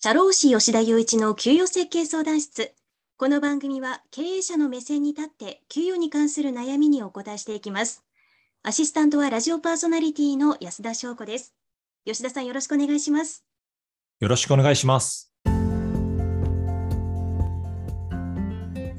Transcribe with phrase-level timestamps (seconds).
[0.00, 2.72] 社労士吉田雄一の給与設計相談室。
[3.16, 8.04] この番組は経営者の目線に立って給与に関する悩みにお答えしていきます。
[8.62, 11.52] アシスタントはラジオパーソナリティの安田翔子です。
[12.06, 13.44] 吉田さんよろしくお願いします。
[14.20, 15.32] よろしくお願いします。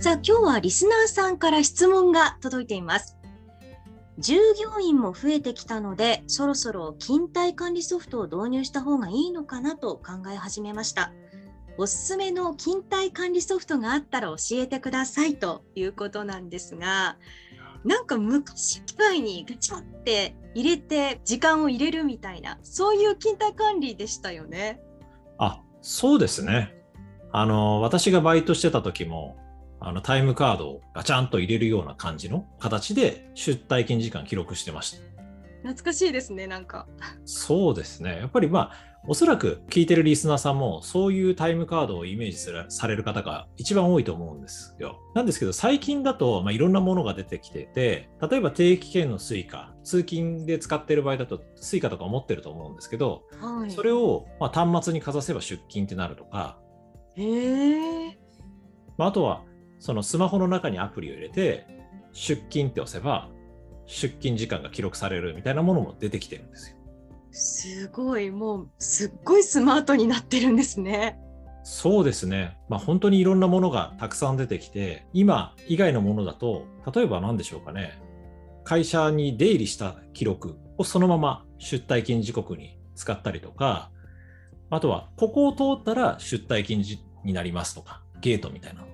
[0.00, 3.17] さあ今日はリスナーさんから質問が届いています。
[4.18, 11.12] 従業員も増えてきたので、そろそろ勤怠管理ソフトを導入した方がいいのかなと考え始めました。
[11.76, 17.16] おすすめの勤怠管理ソフトがあったら教えてくださいということなんですが、
[17.84, 24.80] なんか昔機械にガチャって入れて時間を入れるみたいな、そういう勤怠管理でしたよね。
[25.38, 26.74] あ、そうですね。
[27.30, 29.36] あの、私がバイトしてた時も、
[29.80, 35.08] あのタイムカードをガチャンと入れるような感じの形で出退勤時間記録してました。
[35.62, 36.86] 懐かしいですね、なんか。
[37.24, 38.18] そうですね。
[38.18, 44.98] やっぱりまあ、おそらく聞いてるリスナーさんもそういうタイムカードをイメージするされる方が一番多いと思うんですよ。
[45.14, 56.58] なんですけど最近だと、まあ、いろんなものが出てきてて例えば定期券の Suica 通勤で使ってる場合だと Suica とか思ってると思うんですけど、はい、それをまあ端末にかざせば出勤ってなるとか、
[57.14, 58.12] へー
[58.98, 59.42] まあ、あとは
[59.78, 61.66] そのスマホの中にアプリを入れて、
[62.12, 63.28] 出勤って押せば、
[63.86, 66.76] 出勤時間が記録されるみたいなものも出てきてるんですよ。
[67.30, 71.18] すごい、もうすっごいスマートになってるんですね。
[71.62, 72.56] そうですね。
[72.68, 78.00] まあ本当にいろんなものがたくさん出てきて、今以外のものだと、例えば何でしょうかね。
[78.64, 83.90] 会社に出入りした記録をそのまま出退勤時刻に使ったりとか、
[84.70, 88.84] あとはここを通ったら出退勤時になりますとか、ゲートみたいな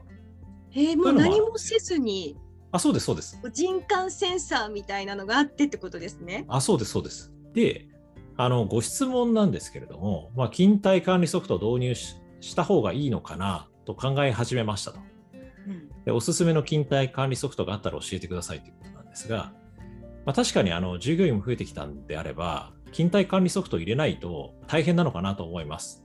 [0.75, 2.36] えー、もう何もせずに
[2.72, 3.39] あそうですそうです。
[3.53, 6.44] 人感センサーみたいなのがあってってことですね。
[6.48, 7.33] あそうですそうです。
[7.53, 7.86] で
[8.36, 14.98] あのご質問なんですけれども、まあ、勤怠管理ソフトを導入した方がいいのかなと考え始めましたと、
[15.69, 19.53] うん、でおすすめの勤怠管理ソフトがあったら教えてくださいということなんですが、
[20.26, 26.04] まあ、確かにあの従業員も増えてきたんであれば勤怠管理ソフトを入れないと大変なのかなと思います。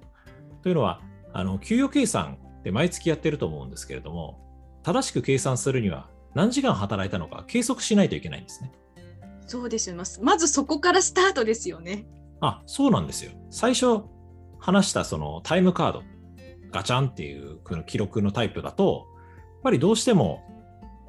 [0.62, 1.02] というのは
[1.34, 4.49] あの給与計算で毎月やってると思うんですけれども
[4.84, 8.72] 正しく計算するには何時間働いたのか計測しないといけないんですね。
[9.48, 9.96] そうですよ。
[10.22, 12.06] まずそこからスタートですよね。
[12.40, 13.32] あ、そうなんですよ。
[13.50, 14.04] 最初
[14.60, 16.04] 話したそのタイムカード、
[16.72, 20.44] ガチャンっていうこの記録のタイプだと、やっぱりどうしても、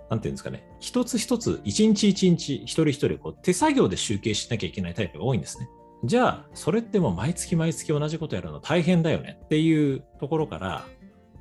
[0.09, 5.69] なんていうんですかね、一つ一つ、一日一日、一人一人こう手作業で集計しなきゃいけないタイプが多いんですね。
[6.05, 10.87] じゃあ、それってもう毎月毎月同じことやるの大変だよねっていうところから、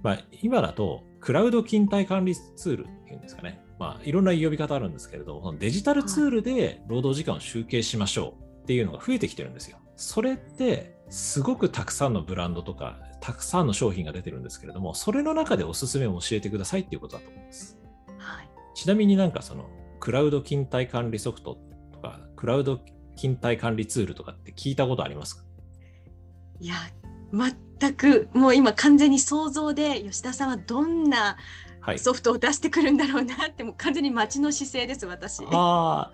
[0.02, 3.62] まあ、今だとクラウド勤怠管理ツールっていうんですかね。
[3.80, 9.78] まあ、いろんな呼び方あるんですけれど、デジタルツールで労働時間を集計しましょうっていうのが増えてきてるんですよ。
[9.96, 17.80] それって、すごくたくさんのブランドとか、たくさんの商品が出てるんですけれども、それの中でおすすめを教えてくださいっていうことだと思います。
[18.18, 21.58] はい、ちなみになんかその、クラウド勤怠管理ソフト
[21.92, 22.80] とか、クラウド
[23.16, 25.44] 勤怠管理ツールとかって聞いたことありますか？
[26.60, 26.76] いや、
[27.80, 31.38] 全くもう今完全に想像で吉田さんはどんな
[31.98, 35.44] ソフトを出してくるんだろうなって、もう完全に待ちの姿勢です私。
[35.50, 36.12] あ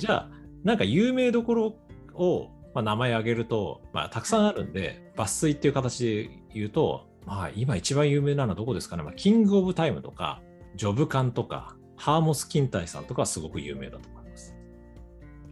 [0.00, 0.30] じゃあ
[0.64, 1.76] なんか有名どころ
[2.14, 10.40] を、まあ、名前挙げると、まあ、たくさんあるんで抜粋っていう形で言うと、まあ、今一番有名なのはどこですかね、まあ、キングオブタイムとか
[10.74, 14.56] ジョブカンとかハーモス・キンタイさんとかはすごく有名だと思います。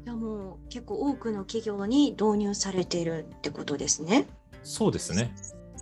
[0.04, 4.26] じゃもう結構多くの企業に導入されているってことですね。
[4.62, 5.34] そうですね。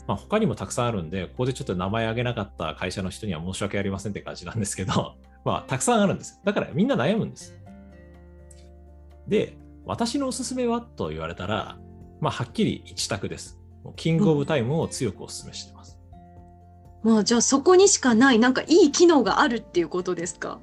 [0.07, 5.15] まあ、他にもたくさんあるんで、ここでちょっと名前挙げなかった会社の人には申し訳ありませんって感じなんですけど、
[5.45, 6.41] まあ、たくさんあるんです。
[6.45, 7.57] だからみんな悩むんです。
[9.29, 11.79] で、私のおすすめはと言われたら、
[12.21, 13.59] まあ、はっきり一択です。
[13.97, 15.99] キングオブタイムを強くお勧めしてます。
[17.03, 20.59] まあ、じゃあそこにしかない、なんかいい機能があるっていうことですか？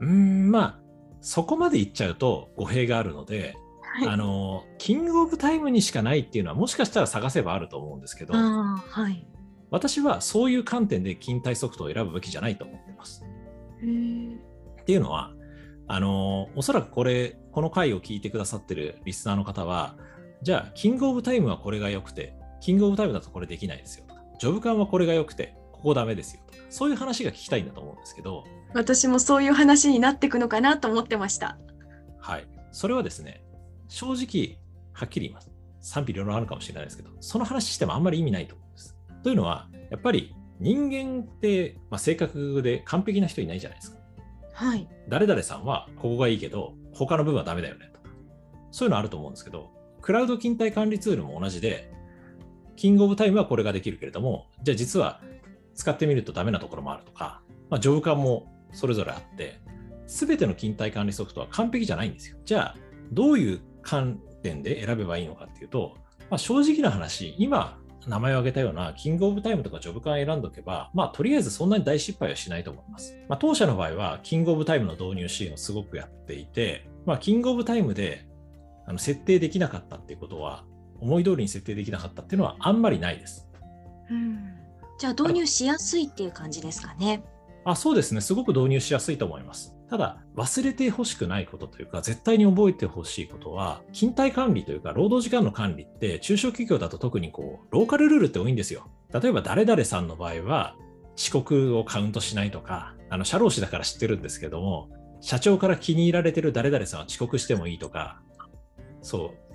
[0.00, 0.78] うん、まあ、
[1.20, 3.56] そこまで言っちゃうと語弊があるので、
[3.98, 9.26] はい、あのキングオブタイムにしかないっていうのはもしかしたら探せばあると思うんですけど、はい、
[9.70, 13.24] 私はそういう観点で勤怠ソフトを選ぶべきじゃないと思ってます。
[13.24, 15.32] っていうのは
[15.88, 19.96] あのおそらくこれこの回を聞いてくださってるリスナーの方は
[20.42, 28.44] じゃあキングオブタイムはこれが良くてキングオブタイムだとこれできないですよとかジョブ感はこれが良くてここダメですよとかそういう話が聞きたいんだと思うんですけど
[28.74, 31.56] 私もそういう話になっていくのかなと思ってました。
[32.20, 32.46] はい。
[32.72, 33.42] それはですね
[33.88, 34.58] 正直、
[34.92, 35.50] はっきり言います。
[35.80, 38.96] 賛否両論あるかもしれないですけど、その話してもあんまり意味ないと思うんです。
[39.22, 43.98] というのは、やっぱり人間って、まあ、性格で完璧な人いないじゃないですか。
[44.54, 44.88] はい。
[45.08, 48.08] 誰々さんはここがいいけど、他の部分はダメだよねとか、
[48.70, 51.92] そういうのあると思うんですけど、クラウド勤怠管理ツールも同じで、
[52.76, 55.20] キングオブタイムはこれができるけれども、じゃあ実は
[55.74, 59.60] 使ってみるとダメなところもあるとか、まあ、ジョブカンもそれぞれあって、
[60.06, 62.38] すべての勤怠管理ソフトは完璧じゃないんですよ。
[62.44, 62.76] じゃあ、
[63.12, 65.94] どういう観点で選べばいいのかっていうと、
[66.28, 67.78] まあ、正直な話、今、
[68.08, 73.16] 名前を挙げたようなキングオブタイムとかジョブカン選んどけば、まあ、とりあえずそんなに大失敗はしないと思います。
[73.28, 78.26] まあ、当社の場合は、キングオブタイムの導入支援をすごくやっていて、まあ、キングオブタイムで
[78.86, 80.64] あの設定できなかったっていうことは、
[81.00, 83.48] 思い通りに設定できなかったっていうのはあんまりないです。
[84.10, 84.54] うん、
[84.98, 87.22] じゃあ導入しやすいっていう感じですかね。
[87.68, 89.74] あそうですね、すごく導入しやすいと思います。
[89.90, 98.88] ただ、忘れてほしくないことというか、絶対に覚えてほしいことは、勤怠管理というか、労働時間の管理って、中小企業だと特にこう、ローカルルールって多いんですよ。
[99.12, 100.76] 例えば、誰々さんの場合は、
[101.18, 104.88] 遅刻をカウントしないとか、あの、社労士だから知ってるんですけども、
[105.20, 108.22] 社長から気に入られてる誰々さんは遅刻してもいいとか、
[109.02, 109.46] そう、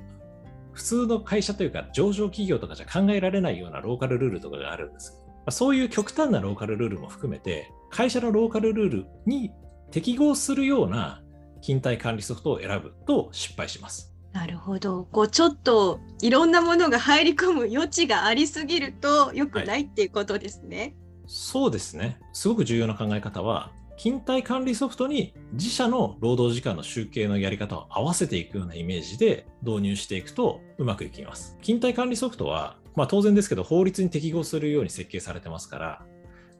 [0.74, 5.18] 普通の会社というか、上場企業とかじゃ考えられないようなローカルルールとかがあるんです。
[5.50, 9.52] そういう極端なローカルルールも含めて、会社のローカルルールに
[9.92, 11.22] 適合するような
[11.62, 14.14] 勤怠管理ソフトを選ぶと失敗します。
[14.34, 15.04] なるほど。
[15.12, 20.78] こうちょっといろんなものが入り込む余地がありすぎると良くないっていうことですね。
[20.78, 20.96] はい、
[21.28, 22.18] そうですね。
[22.32, 31.58] すごく重要な考え方は、勤怠管理ソフトに自社の労働時間の集計のやり方を合わせていくようなイメージで導入していくとうまくいきます。
[31.62, 36.06] 勤怠管理ソフトは、まあ、当然ですけど法律に適合するように設計されてますから、ま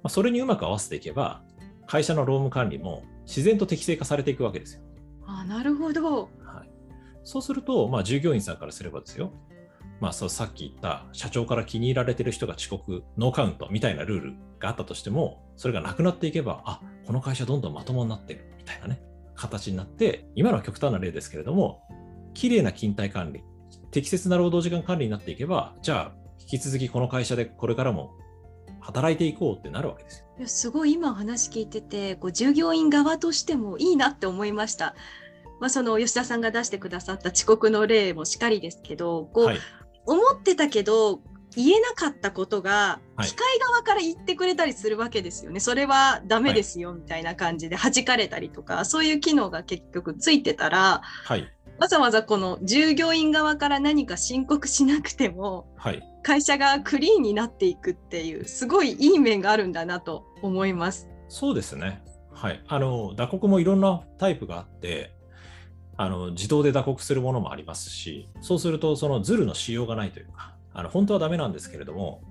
[0.06, 1.42] あ、それにうまく合わせていけば
[1.88, 4.82] 会社の労務管理も自然と適正化されていくわけですよ。
[5.26, 6.70] あなるほど、はい。
[7.24, 9.34] そうすると、まあ、従業員さんからすればですよ、
[10.00, 19.02] まあ、そうさっき言った社長から気に入られてる人が遅刻、ノーカウントみたいなルールがあったとしても、それがなくなっていけば、あこの会社どんどんまともになってるみたいなね、
[19.36, 21.84] 形になって、今のは極端な例ですけれども、
[22.34, 23.44] 綺麗な勤怠管理、
[23.92, 28.14] 適切な労働時間管理になっていけば、じゃあ、引き続きこの会社でこれからも
[28.82, 30.26] 働いていこうってなるわけですよ。
[30.40, 34.96] いやすごい今話聞いててこう従業員側としてもいいなって思いました。
[35.60, 39.60] まあ、その吉田さんが出してくださった遅刻の例もしかりですけどこう、はい、
[40.08, 41.22] 思ってたけど
[41.56, 45.56] 言えなかったことが機械側から言ってくれたりするわけですよね。
[45.56, 61.10] はい、それはダメですよみたいな感じで弾かれたりとか、そういう機能が結局ついてたら、はい、わざわざこの従業員側から何か申告しなくても、はい、会社がクリーンになっていくっていうすごいいい面があるんだなと思います。
[61.28, 62.04] そうですね。
[62.32, 62.64] はい。
[62.68, 65.16] あの打刻もいろんなタイプがあって、
[65.98, 72.22] あの自動で打刻するものもありますし、そうするとそのズルのしようがないというか、あの本当はダメなんですけれども、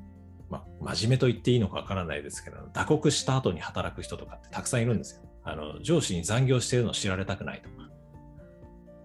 [0.49, 5.23] まあ、真面目と言っていいのかわからないですけど、打刻した後に働く人とかってたくさんいるんですよ。
[5.43, 7.91] あの上司に残業してるのを知られたくないとか。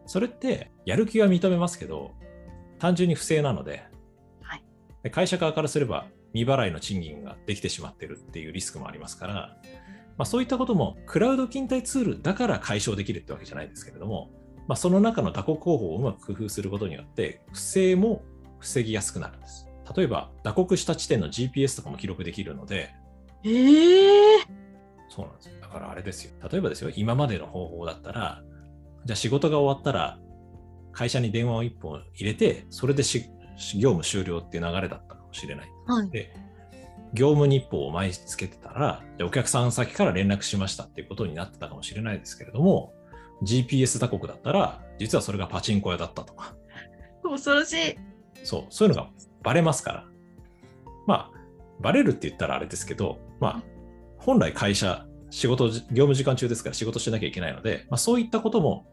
[0.06, 2.12] それってやる気は認めますけど、
[2.80, 3.84] 単純に不正なので、
[5.06, 9.34] で会社側からすれば未払いの賃金ができてしまってるっていうリスクもありますから、
[10.18, 14.32] まあ、そういったこともクラウド勤怠ツールだから解消できるってわけじゃないですけれども、
[14.68, 18.24] まあ、その中の打刻方法をうまく工夫することによって不正も
[18.60, 19.68] 防ぎやすくなるんです。
[19.96, 22.96] 例えば打刻した地点の GPS とかも記録できるので、
[23.44, 24.40] えー、
[25.08, 25.54] そうなんですよ。
[25.62, 26.32] だからあれですよ。
[26.50, 28.42] 例えばですよ、今までの方法だったら、
[29.06, 30.20] じゃあ仕事が終わったら
[30.92, 33.30] 会社に電話を1本入れて、それでし
[33.76, 35.70] 業務終了っていう流れだったかもしれない。
[35.88, 36.34] はい、で
[37.14, 42.94] 業務日報を毎日つけてたら、お客さん先から連絡しましたっていうことになってたかもしれないですけれども、
[43.44, 46.56] GPS 打刻だったら、実はそれがパチンコ屋だったとか。
[47.24, 47.96] 恐ろしい。
[48.44, 49.10] そう、そういうのが
[49.44, 50.06] バレますから。
[51.08, 53.64] まあ、バレるって言ったらあれですけど、まあ、
[54.18, 58.88] 本来会社、仕事、業務時間中ですから仕事しなきゃいけないので、まあ、そういったことも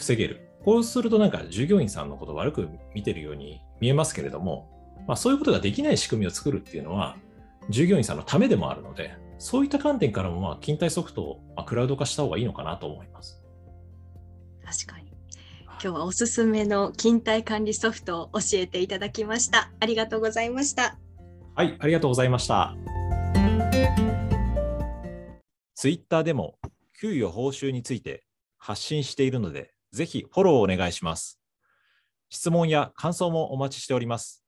[0.00, 0.48] 防げる。
[0.64, 4.68] こうするとなんか従業員さんのことを悪く見てるように見えますけれども、
[5.06, 7.16] まあ、そういうことができない仕組みを作るっていうのは、
[7.68, 13.42] 従業員さんのためでもあるので、そういった観点からも、まあ、勤怠ソフトを、まあ、クラウド化した方がいいのかなと思います。
[14.64, 15.10] 確かに。
[15.66, 19.72] 今日はおすすめの勤怠管理ソフトを教えていただきました。
[19.80, 20.98] ありがとうございました。
[21.54, 22.76] はい、ありがとうございました。
[25.74, 26.58] ツイッターでも
[27.00, 28.24] 給与報酬について
[28.58, 31.40] 発信しているので、ぜひフォローお願いします。
[32.28, 34.44] 質問や感想もお待ちしております。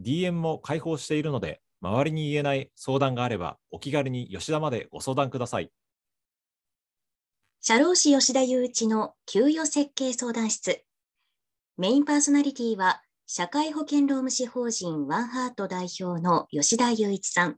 [0.00, 5.70] DM も開放しているので、周りに言えない相談があれば、お気軽に吉田までご相談ください。
[7.60, 10.84] 社労士吉田雄一の給与設計相談室。
[11.76, 17.56] メインパーソナリティは、社会保険労務士法人ワンハート代表の吉田雄一さん。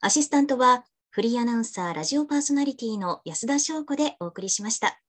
[0.00, 5.00] アシスタントは、フリーアナウンサー、ラジオパーソナリティの安田翔子でお送りしました。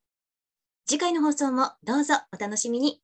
[0.86, 3.02] 次回の放送もどうぞお楽しみに。